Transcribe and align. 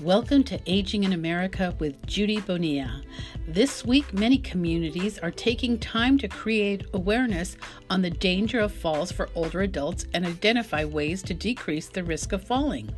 Welcome 0.00 0.44
to 0.44 0.60
Aging 0.66 1.04
in 1.04 1.14
America 1.14 1.74
with 1.78 2.04
Judy 2.04 2.38
Bonilla. 2.38 3.00
This 3.48 3.82
week, 3.82 4.12
many 4.12 4.36
communities 4.36 5.18
are 5.18 5.30
taking 5.30 5.78
time 5.78 6.18
to 6.18 6.28
create 6.28 6.84
awareness 6.92 7.56
on 7.88 8.02
the 8.02 8.10
danger 8.10 8.60
of 8.60 8.72
falls 8.72 9.10
for 9.10 9.30
older 9.34 9.62
adults 9.62 10.04
and 10.12 10.26
identify 10.26 10.84
ways 10.84 11.22
to 11.22 11.32
decrease 11.32 11.88
the 11.88 12.04
risk 12.04 12.32
of 12.32 12.44
falling. 12.44 12.94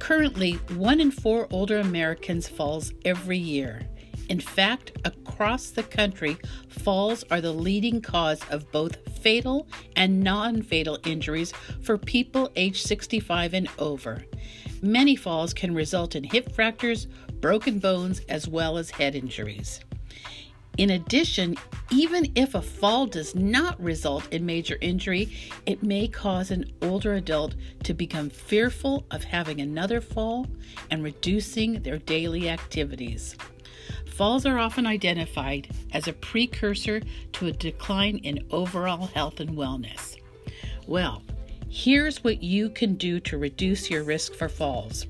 Currently, 0.00 0.52
one 0.74 1.00
in 1.00 1.10
four 1.10 1.48
older 1.50 1.78
Americans 1.78 2.46
falls 2.46 2.92
every 3.06 3.38
year. 3.38 3.88
In 4.28 4.38
fact, 4.38 4.92
across 5.06 5.70
the 5.70 5.82
country, 5.82 6.36
falls 6.68 7.24
are 7.30 7.40
the 7.40 7.52
leading 7.52 8.02
cause 8.02 8.42
of 8.50 8.70
both 8.70 8.98
fatal 9.20 9.66
and 9.96 10.22
non 10.22 10.60
fatal 10.60 10.98
injuries 11.06 11.54
for 11.80 11.96
people 11.96 12.50
age 12.54 12.82
65 12.82 13.54
and 13.54 13.68
over. 13.78 14.26
Many 14.82 15.16
falls 15.16 15.52
can 15.52 15.74
result 15.74 16.14
in 16.14 16.24
hip 16.24 16.52
fractures, 16.52 17.06
broken 17.40 17.78
bones, 17.78 18.20
as 18.28 18.46
well 18.46 18.78
as 18.78 18.90
head 18.90 19.14
injuries. 19.14 19.80
In 20.76 20.90
addition, 20.90 21.56
even 21.90 22.30
if 22.36 22.54
a 22.54 22.62
fall 22.62 23.06
does 23.06 23.34
not 23.34 23.80
result 23.82 24.32
in 24.32 24.46
major 24.46 24.78
injury, 24.80 25.36
it 25.66 25.82
may 25.82 26.06
cause 26.06 26.52
an 26.52 26.72
older 26.80 27.14
adult 27.14 27.56
to 27.82 27.94
become 27.94 28.30
fearful 28.30 29.04
of 29.10 29.24
having 29.24 29.60
another 29.60 30.00
fall 30.00 30.46
and 30.88 31.02
reducing 31.02 31.82
their 31.82 31.98
daily 31.98 32.48
activities. 32.48 33.34
Falls 34.06 34.46
are 34.46 34.60
often 34.60 34.86
identified 34.86 35.68
as 35.92 36.06
a 36.06 36.12
precursor 36.12 37.00
to 37.32 37.46
a 37.46 37.52
decline 37.52 38.18
in 38.18 38.46
overall 38.52 39.06
health 39.06 39.40
and 39.40 39.50
wellness. 39.50 40.16
Well, 40.86 41.22
here's 41.68 42.24
what 42.24 42.42
you 42.42 42.70
can 42.70 42.94
do 42.94 43.20
to 43.20 43.38
reduce 43.38 43.90
your 43.90 44.02
risk 44.02 44.34
for 44.34 44.48
falls. 44.48 45.06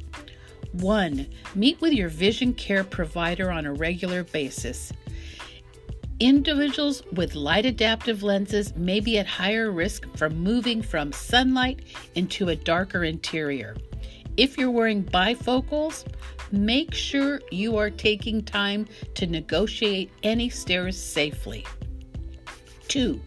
1. 0.73 1.27
Meet 1.55 1.81
with 1.81 1.93
your 1.93 2.09
vision 2.09 2.53
care 2.55 2.85
provider 2.85 3.51
on 3.51 3.67
a 3.67 3.73
regular 3.73 4.25
basis. 4.25 4.93
Individuals 6.21 7.03
with 7.13 7.37
light 7.37 7.65
adaptive 7.65 8.23
lenses 8.23 8.75
may 8.77 8.99
be 8.99 9.19
at 9.19 9.27
higher 9.27 9.71
risk 9.71 10.09
from 10.17 10.37
moving 10.37 10.83
from 10.83 11.13
sunlight 11.13 11.81
into 12.17 12.49
a 12.49 12.57
darker 12.57 13.05
interior. 13.05 13.77
If 14.37 14.59
you're 14.59 14.71
wearing 14.71 15.05
bifocals, 15.05 16.05
make 16.51 16.93
sure 16.93 17.41
you 17.51 17.77
are 17.77 17.91
taking 17.91 18.45
time 18.45 18.87
to 19.15 19.27
negotiate 19.27 20.11
any 20.23 20.49
stairs 20.49 20.97
safely. 20.97 21.65
Two, 22.89 23.21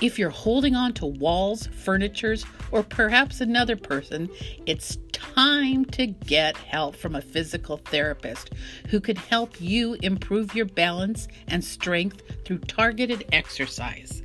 if 0.00 0.18
you're 0.18 0.30
holding 0.30 0.74
on 0.74 0.92
to 0.94 1.06
walls, 1.06 1.66
furnitures, 1.68 2.44
or 2.70 2.82
perhaps 2.82 3.40
another 3.40 3.76
person, 3.76 4.28
it's 4.66 4.98
time 5.12 5.84
to 5.86 6.06
get 6.06 6.56
help 6.56 6.94
from 6.94 7.14
a 7.14 7.22
physical 7.22 7.78
therapist 7.78 8.50
who 8.88 9.00
can 9.00 9.16
help 9.16 9.60
you 9.60 9.94
improve 10.02 10.54
your 10.54 10.66
balance 10.66 11.28
and 11.48 11.64
strength 11.64 12.22
through 12.44 12.58
targeted 12.58 13.24
exercise. 13.32 14.22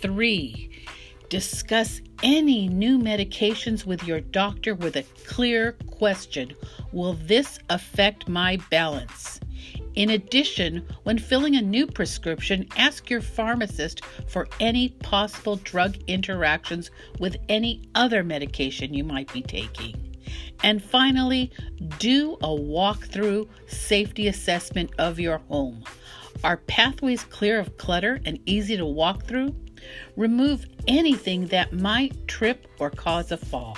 Three, 0.00 0.70
Discuss 1.28 2.00
any 2.22 2.68
new 2.68 2.98
medications 2.98 3.84
with 3.84 4.06
your 4.06 4.20
doctor 4.20 4.74
with 4.74 4.96
a 4.96 5.02
clear 5.26 5.72
question 5.86 6.54
Will 6.90 7.12
this 7.12 7.58
affect 7.68 8.28
my 8.28 8.56
balance? 8.70 9.38
In 9.98 10.10
addition, 10.10 10.86
when 11.02 11.18
filling 11.18 11.56
a 11.56 11.60
new 11.60 11.84
prescription, 11.84 12.68
ask 12.76 13.10
your 13.10 13.20
pharmacist 13.20 14.04
for 14.28 14.46
any 14.60 14.90
possible 14.90 15.56
drug 15.56 15.96
interactions 16.06 16.92
with 17.18 17.36
any 17.48 17.82
other 17.96 18.22
medication 18.22 18.94
you 18.94 19.02
might 19.02 19.32
be 19.32 19.42
taking. 19.42 20.16
And 20.62 20.80
finally, 20.80 21.50
do 21.98 22.34
a 22.34 22.46
walkthrough 22.46 23.48
safety 23.66 24.28
assessment 24.28 24.92
of 25.00 25.18
your 25.18 25.38
home. 25.48 25.82
Are 26.44 26.58
pathways 26.58 27.24
clear 27.24 27.58
of 27.58 27.76
clutter 27.76 28.20
and 28.24 28.38
easy 28.46 28.76
to 28.76 28.86
walk 28.86 29.24
through? 29.24 29.52
Remove 30.14 30.64
anything 30.86 31.48
that 31.48 31.72
might 31.72 32.28
trip 32.28 32.68
or 32.78 32.90
cause 32.90 33.32
a 33.32 33.36
fall. 33.36 33.76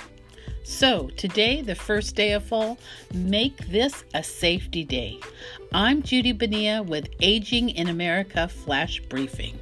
So, 0.63 1.09
today, 1.17 1.61
the 1.61 1.75
first 1.75 2.15
day 2.15 2.33
of 2.33 2.43
fall, 2.43 2.77
make 3.13 3.57
this 3.69 4.03
a 4.13 4.23
safety 4.23 4.83
day. 4.83 5.19
I'm 5.73 6.03
Judy 6.03 6.31
Bonilla 6.31 6.83
with 6.83 7.09
Aging 7.21 7.69
in 7.69 7.87
America 7.87 8.47
Flash 8.47 8.99
Briefing. 9.01 9.59